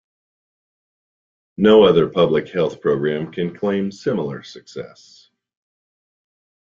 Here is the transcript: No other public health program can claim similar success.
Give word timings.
No 1.57 1.83
other 1.83 2.09
public 2.09 2.47
health 2.47 2.81
program 2.81 3.31
can 3.31 3.55
claim 3.55 3.91
similar 3.91 4.41
success. 4.41 5.29